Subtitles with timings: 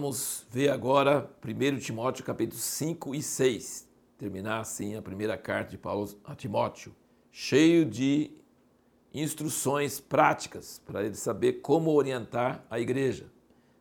[0.00, 3.86] vamos ver agora 1 Timóteo capítulo 5 e 6.
[4.16, 6.96] Terminar assim a primeira carta de Paulo a Timóteo,
[7.30, 8.30] cheio de
[9.12, 13.26] instruções práticas para ele saber como orientar a igreja.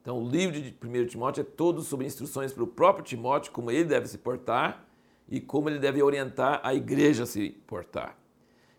[0.00, 3.70] Então, o livro de 1 Timóteo é todo sobre instruções para o próprio Timóteo, como
[3.70, 4.88] ele deve se portar
[5.28, 8.16] e como ele deve orientar a igreja a se portar.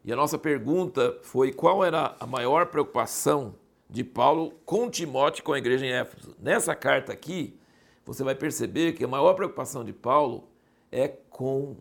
[0.04, 3.54] E a nossa pergunta foi qual era a maior preocupação
[3.90, 6.36] de Paulo com Timóteo com a igreja em Éfeso.
[6.40, 7.58] Nessa carta aqui,
[8.06, 10.48] você vai perceber que a maior preocupação de Paulo
[10.92, 11.78] é com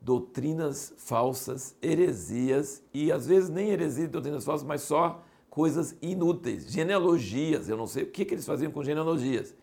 [0.00, 6.70] doutrinas falsas, heresias e às vezes nem heresias e doutrinas falsas, mas só coisas inúteis,
[6.70, 7.68] genealogias.
[7.68, 9.54] Eu não sei o que, que eles faziam com genealogias.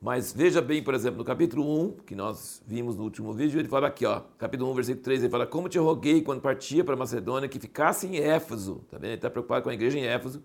[0.00, 3.68] Mas veja bem, por exemplo, no capítulo 1, que nós vimos no último vídeo, ele
[3.68, 6.94] fala aqui, ó, capítulo 1, versículo 3, ele fala: Como te roguei quando partia para
[6.96, 9.06] Macedônia que ficasse em Éfeso, tá vendo?
[9.06, 10.42] Ele está preocupado com a igreja em Éfeso,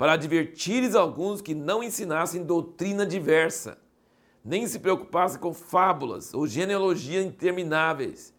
[0.00, 3.76] para advertires alguns que não ensinassem doutrina diversa,
[4.42, 8.32] nem se preocupassem com fábulas ou genealogia intermináveis,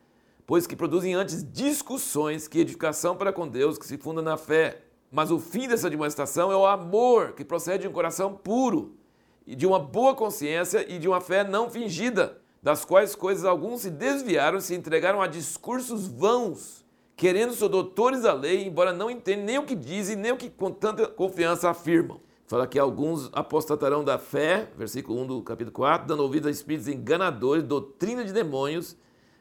[0.48, 4.82] pois que produzem antes discussões que edificação para com Deus que se funda na fé.
[5.12, 8.98] Mas o fim dessa demonstração é o amor que procede de um coração puro
[9.46, 13.82] e de uma boa consciência e de uma fé não fingida, das quais coisas alguns
[13.82, 16.84] se desviaram e se entregaram a discursos vãos,
[17.22, 20.50] querendo ser doutores da lei, embora não entendam nem o que dizem, nem o que
[20.50, 22.20] com tanta confiança afirmam.
[22.48, 26.88] Fala que alguns apostatarão da fé, versículo 1 do capítulo 4, dando ouvido a espíritos
[26.88, 28.98] enganadores, doutrina de demônios,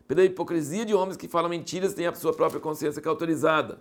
[0.06, 3.81] pela hipocrisia de homens que falam mentiras, têm a sua própria consciência que autorizada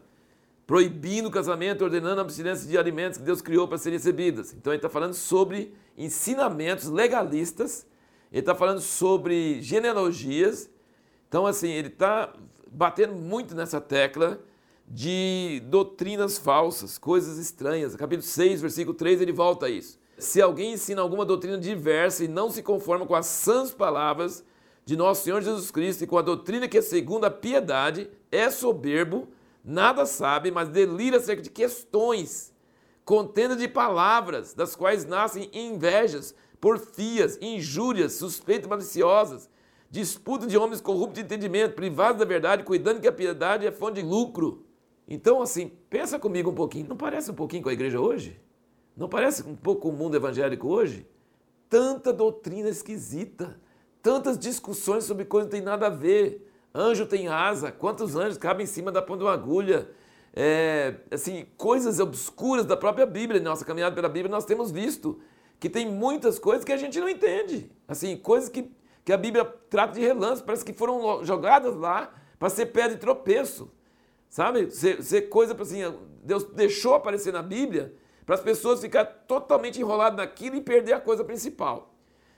[0.66, 4.54] proibindo o casamento, ordenando a abstinência de alimentos que Deus criou para serem recebidas.
[4.54, 7.86] Então ele está falando sobre ensinamentos legalistas,
[8.32, 10.70] ele está falando sobre genealogias.
[11.28, 12.34] Então, assim, ele está
[12.72, 14.40] batendo muito nessa tecla
[14.88, 17.96] de doutrinas falsas, coisas estranhas.
[17.96, 20.00] Capítulo 6, versículo 3, ele volta a isso.
[20.18, 24.44] Se alguém ensina alguma doutrina diversa e não se conforma com as sãs palavras
[24.84, 28.50] de nosso Senhor Jesus Cristo e com a doutrina que é segundo a piedade, é
[28.50, 29.28] soberbo,
[29.64, 32.52] nada sabe, mas delira acerca de questões,
[33.06, 39.50] contenda de palavras, das quais nascem invejas, porfias, injúrias, suspeitas maliciosas,
[39.90, 44.02] disputa de homens corruptos de entendimento, privados da verdade, cuidando que a piedade é fonte
[44.02, 44.66] de lucro.
[45.08, 46.88] Então, assim, pensa comigo um pouquinho.
[46.88, 48.40] Não parece um pouquinho com a igreja hoje?
[48.96, 51.08] Não parece um pouco com o mundo evangélico hoje?
[51.70, 53.60] Tanta doutrina esquisita,
[54.02, 58.38] tantas discussões sobre coisas que não tem nada a ver Anjo tem asa, quantos anjos
[58.38, 59.90] cabem em cima da ponta de uma agulha?
[60.34, 65.20] É, assim, coisas obscuras da própria Bíblia, nossa caminhada pela Bíblia, nós temos visto
[65.60, 67.72] que tem muitas coisas que a gente não entende.
[67.88, 68.72] Assim, coisas que,
[69.10, 72.98] que a Bíblia trata de relance, parece que foram jogadas lá para ser pedra de
[72.98, 73.72] tropeço.
[74.30, 74.70] Sabe?
[74.70, 75.80] Ser, ser coisa assim,
[76.24, 77.92] Deus deixou aparecer na Bíblia
[78.24, 81.92] para as pessoas ficarem totalmente enroladas naquilo e perder a coisa principal.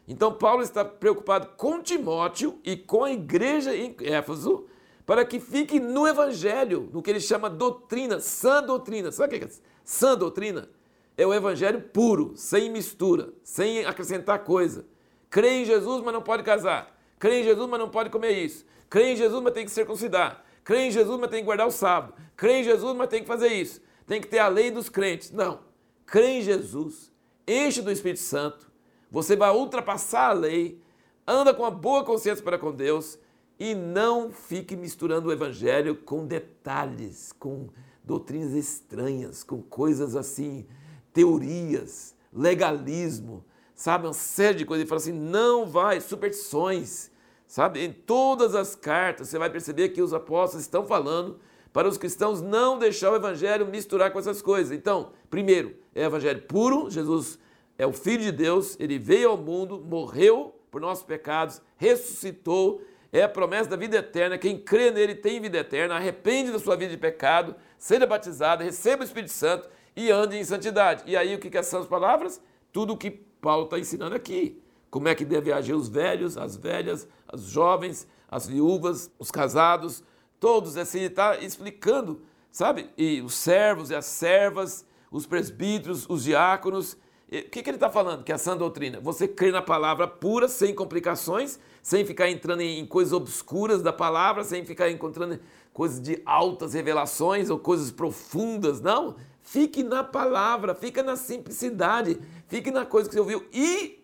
[0.08, 4.66] Então, Paulo está preocupado com Timóteo e com a igreja em Éfeso
[5.06, 9.12] para que fique no evangelho, no que ele chama doutrina, sã doutrina.
[9.12, 9.50] Sabe o que é
[9.84, 10.70] sã doutrina?
[11.18, 14.86] É o evangelho puro, sem mistura, sem acrescentar coisa.
[15.32, 16.96] Crê em Jesus, mas não pode casar.
[17.18, 18.66] Crê em Jesus, mas não pode comer isso.
[18.90, 20.44] Crê em Jesus, mas tem que circuncidar.
[20.64, 22.14] Crê em Jesus, mas tem que guardar o sábado.
[22.36, 23.82] Crê em Jesus, mas tem que fazer isso.
[24.06, 25.32] Tem que ter a lei dos crentes.
[25.32, 25.62] Não.
[26.06, 27.10] Crê em Jesus,
[27.48, 28.70] enche do Espírito Santo,
[29.10, 30.82] você vai ultrapassar a lei,
[31.26, 33.18] anda com uma boa consciência para com Deus
[33.58, 37.70] e não fique misturando o evangelho com detalhes, com
[38.04, 40.68] doutrinas estranhas, com coisas assim,
[41.14, 43.46] teorias, legalismo,
[43.82, 44.06] sabe?
[44.06, 44.82] Uma série de coisas.
[44.82, 47.10] Ele fala assim: não vai, superstições,
[47.48, 47.84] sabe?
[47.84, 51.40] Em todas as cartas você vai perceber que os apóstolos estão falando
[51.74, 54.72] para os cristãos não deixar o evangelho misturar com essas coisas.
[54.72, 57.40] Então, primeiro, é evangelho puro, Jesus
[57.78, 63.24] é o Filho de Deus, ele veio ao mundo, morreu por nossos pecados, ressuscitou, é
[63.24, 64.38] a promessa da vida eterna.
[64.38, 69.02] Quem crê nele tem vida eterna, arrepende da sua vida de pecado, seja batizado, receba
[69.02, 71.04] o Espírito Santo e ande em santidade.
[71.08, 72.40] E aí o que, são as palavras?
[72.72, 74.62] Tudo o que Paulo está ensinando aqui.
[74.90, 80.04] Como é que deve agir os velhos, as velhas, os jovens, as viúvas, os casados,
[80.40, 82.22] todos assim, ele está explicando,
[82.52, 82.90] sabe?
[82.98, 86.98] E os servos e as servas, os presbíteros, os diáconos,
[87.34, 88.26] o que, que ele está falando?
[88.26, 89.00] Que é a sã doutrina.
[89.00, 94.44] Você crê na palavra pura, sem complicações, sem ficar entrando em coisas obscuras da palavra,
[94.44, 95.40] sem ficar encontrando
[95.72, 98.82] coisas de altas revelações ou coisas profundas.
[98.82, 99.16] Não.
[99.52, 102.18] Fique na palavra, fique na simplicidade,
[102.48, 104.02] fique na coisa que você ouviu e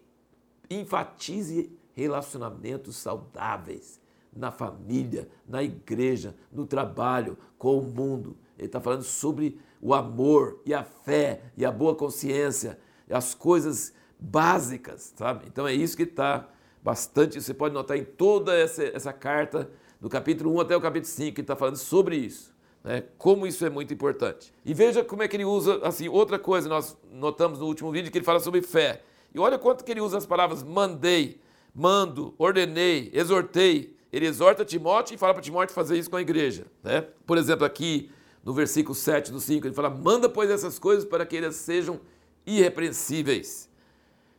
[0.70, 3.98] enfatize relacionamentos saudáveis
[4.36, 8.36] na família, na igreja, no trabalho, com o mundo.
[8.58, 12.78] Ele está falando sobre o amor e a fé e a boa consciência
[13.10, 15.46] as coisas básicas, sabe?
[15.48, 16.46] Então é isso que está
[16.84, 19.72] bastante, você pode notar em toda essa, essa carta,
[20.02, 22.57] do capítulo 1 até o capítulo 5, que está falando sobre isso.
[22.88, 23.04] Né?
[23.18, 24.54] Como isso é muito importante.
[24.64, 28.10] E veja como é que ele usa, assim, outra coisa, nós notamos no último vídeo
[28.10, 29.02] que ele fala sobre fé.
[29.36, 31.38] E olha quanto que ele usa as palavras mandei,
[31.76, 33.94] mando, ordenei, exortei.
[34.10, 36.66] Ele exorta Timóteo e fala para Timóteo fazer isso com a igreja.
[36.82, 37.06] Né?
[37.26, 38.10] Por exemplo, aqui
[38.42, 42.00] no versículo 7 do 5, ele fala: Manda, pois, essas coisas para que elas sejam
[42.46, 43.70] irrepreensíveis.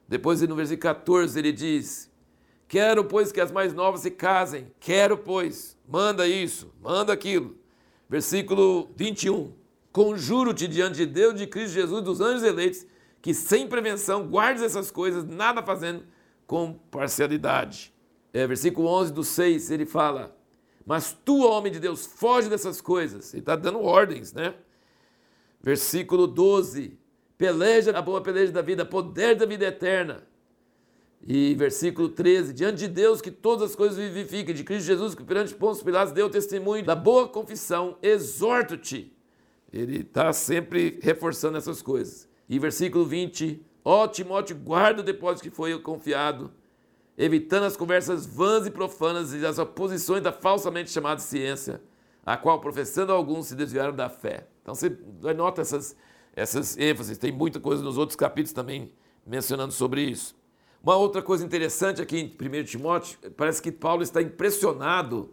[0.09, 2.11] Depois, no versículo 14, ele diz:
[2.67, 4.73] Quero, pois, que as mais novas se casem.
[4.81, 7.58] Quero, pois, manda isso, manda aquilo.
[8.09, 9.53] Versículo 21.
[9.93, 12.87] Conjuro-te diante de Deus, de Cristo Jesus, dos anjos eleitos,
[13.21, 16.05] que sem prevenção guardes essas coisas, nada fazendo
[16.47, 17.93] com parcialidade.
[18.33, 20.37] É, versículo 11 do 6, ele fala:
[20.87, 23.33] Mas tu, homem de Deus, foge dessas coisas.
[23.33, 24.55] Ele está dando ordens, né?
[25.61, 26.99] Versículo 12:
[27.37, 30.27] Peleja a boa peleja da vida, poder da vida eterna.
[31.27, 35.25] E versículo 13: Diante de Deus que todas as coisas vivifiquem, de Cristo Jesus que
[35.25, 39.15] perante Pôncio Pilatos deu testemunho da boa confissão, exorto-te.
[39.73, 42.29] Ele está sempre reforçando essas coisas.
[42.49, 46.51] E versículo 20: Ó Timóteo, guarda o depósito que foi confiado,
[47.17, 51.83] evitando as conversas vãs e profanas e as oposições da falsamente chamada ciência,
[52.25, 54.47] a qual, professando alguns, se desviaram da fé.
[54.63, 54.97] Então você
[55.37, 55.97] nota essas,
[56.35, 57.19] essas ênfases.
[57.19, 58.93] Tem muita coisa nos outros capítulos também
[59.27, 60.38] mencionando sobre isso.
[60.83, 65.31] Uma outra coisa interessante aqui em 1 Timóteo, parece que Paulo está impressionado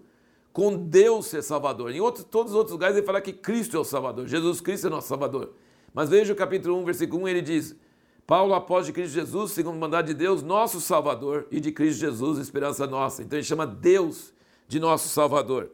[0.51, 1.91] com Deus ser Salvador.
[1.91, 4.87] Em outros, todos os outros lugares ele fala que Cristo é o Salvador, Jesus Cristo
[4.87, 5.53] é nosso Salvador.
[5.93, 7.75] Mas veja o capítulo 1, versículo 1, ele diz:
[8.25, 11.99] Paulo, após de Cristo Jesus, segundo o mandado de Deus, nosso Salvador, e de Cristo
[11.99, 13.21] Jesus, esperança nossa.
[13.21, 14.33] Então ele chama Deus
[14.67, 15.69] de nosso Salvador.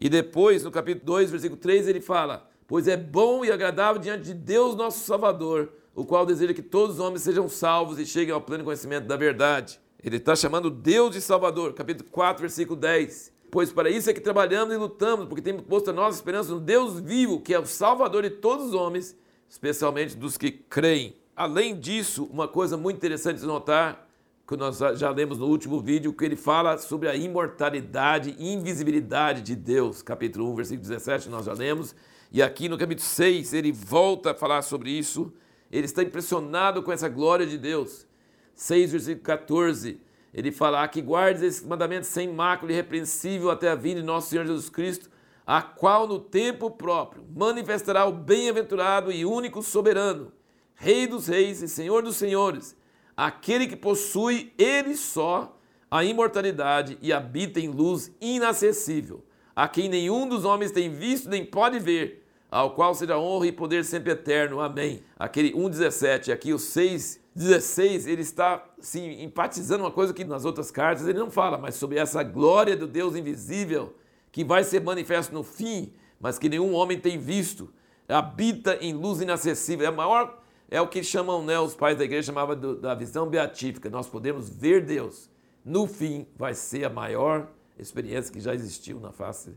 [0.00, 4.24] E depois, no capítulo 2, versículo 3, ele fala: Pois é bom e agradável diante
[4.24, 8.32] de Deus, nosso Salvador, o qual deseja que todos os homens sejam salvos e cheguem
[8.32, 9.80] ao pleno conhecimento da verdade.
[10.00, 13.32] Ele está chamando Deus de Salvador, capítulo 4, versículo 10.
[13.50, 16.60] Pois para isso é que trabalhamos e lutamos, porque temos posto a nossa esperança no
[16.60, 19.16] Deus vivo, que é o Salvador de todos os homens,
[19.48, 21.16] especialmente dos que creem.
[21.34, 24.08] Além disso, uma coisa muito interessante de notar,
[24.46, 29.42] que nós já lemos no último vídeo, que ele fala sobre a imortalidade e invisibilidade
[29.42, 31.92] de Deus, capítulo 1, versículo 17, nós já lemos,
[32.30, 35.32] e aqui no capítulo 6 ele volta a falar sobre isso,
[35.70, 38.06] ele está impressionado com essa glória de Deus.
[38.54, 40.00] 6, versículo 14,
[40.32, 44.30] ele fala: que guardes esses mandamentos sem mácula e irrepreensível até a vinda de nosso
[44.30, 45.10] Senhor Jesus Cristo,
[45.46, 50.32] a qual no tempo próprio manifestará o bem-aventurado e único soberano,
[50.74, 52.76] Rei dos reis e Senhor dos senhores,
[53.16, 55.58] aquele que possui ele só
[55.90, 59.24] a imortalidade e habita em luz inacessível,
[59.56, 63.52] a quem nenhum dos homens tem visto nem pode ver ao qual seja honra e
[63.52, 64.60] poder sempre eterno.
[64.60, 65.02] Amém.
[65.18, 71.06] Aquele 1,17, aqui o 6,16, ele está sim, empatizando uma coisa que nas outras cartas
[71.06, 73.94] ele não fala, mas sobre essa glória do Deus invisível
[74.32, 77.72] que vai ser manifesto no fim, mas que nenhum homem tem visto.
[78.08, 79.86] Habita em luz inacessível.
[79.86, 83.90] É, maior, é o que chamam, né, os pais da igreja chamavam da visão beatífica.
[83.90, 85.30] Nós podemos ver Deus.
[85.64, 87.48] No fim, vai ser a maior
[87.78, 89.54] experiência que já existiu na face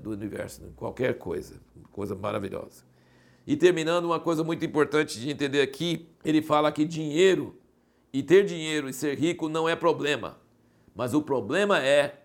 [0.00, 0.68] do universo, né?
[0.76, 1.60] qualquer coisa,
[1.90, 2.84] coisa maravilhosa.
[3.46, 7.58] E terminando, uma coisa muito importante de entender aqui, ele fala que dinheiro,
[8.12, 10.38] e ter dinheiro e ser rico não é problema,
[10.94, 12.22] mas o problema é,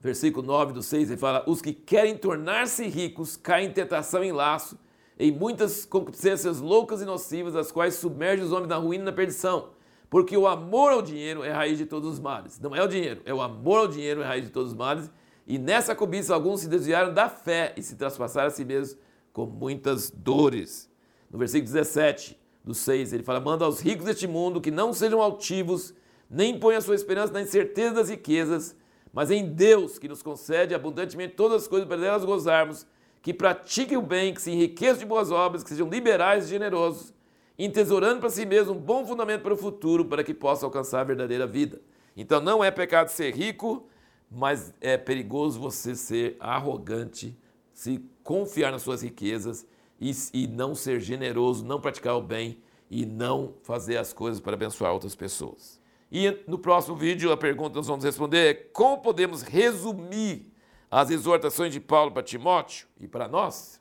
[0.00, 4.32] versículo 9 do 6, ele fala: os que querem tornar-se ricos caem em tentação em
[4.32, 4.78] laço,
[5.18, 9.12] em muitas concupiscências loucas e nocivas, as quais submergem os homens na ruína e na
[9.12, 9.70] perdição.
[10.08, 12.60] Porque o amor ao dinheiro é a raiz de todos os males.
[12.60, 14.76] Não é o dinheiro, é o amor ao dinheiro é a raiz de todos os
[14.76, 15.10] males.
[15.46, 18.98] E nessa cobiça alguns se desviaram da fé e se traspassaram a si mesmos
[19.32, 20.90] com muitas dores.
[21.30, 25.22] No versículo 17 do 6, ele fala: Manda aos ricos deste mundo que não sejam
[25.22, 25.94] altivos,
[26.28, 28.74] nem ponham a sua esperança na incerteza das riquezas,
[29.12, 32.86] mas em Deus, que nos concede abundantemente todas as coisas para elas gozarmos,
[33.22, 37.14] que pratiquem o bem, que se enriqueçam de boas obras, que sejam liberais e generosos,
[37.58, 41.04] entesourando para si mesmo um bom fundamento para o futuro, para que possa alcançar a
[41.04, 41.80] verdadeira vida.
[42.16, 43.88] Então não é pecado ser rico,
[44.30, 47.36] mas é perigoso você ser arrogante,
[47.72, 49.66] se confiar nas suas riquezas
[50.00, 52.58] e, e não ser generoso, não praticar o bem
[52.90, 55.80] e não fazer as coisas para abençoar outras pessoas.
[56.10, 60.52] E no próximo vídeo a pergunta que nós vamos responder é como podemos resumir
[60.90, 63.80] as exortações de Paulo para Timóteo e para nós?